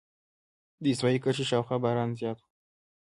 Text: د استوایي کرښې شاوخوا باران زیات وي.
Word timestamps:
د 0.81 0.83
استوایي 0.91 1.19
کرښې 1.23 1.45
شاوخوا 1.49 1.77
باران 1.83 2.09
زیات 2.19 2.37
وي. 2.41 2.49